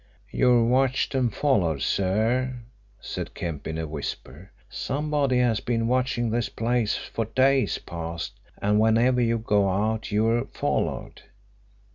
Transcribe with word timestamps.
"You're 0.31 0.63
watched 0.65 1.13
and 1.13 1.31
followed, 1.31 1.83
sir," 1.83 2.61
said 2.99 3.35
Kemp 3.35 3.67
in 3.67 3.77
a 3.77 3.85
whisper. 3.85 4.49
"Somebody 4.67 5.37
has 5.37 5.59
been 5.59 5.87
watching 5.87 6.31
this 6.31 6.49
place 6.49 6.95
for 6.97 7.25
days 7.25 7.77
past 7.77 8.33
and 8.59 8.79
whenever 8.79 9.21
you 9.21 9.37
go 9.37 9.69
out 9.69 10.11
you're 10.11 10.45
followed." 10.45 11.21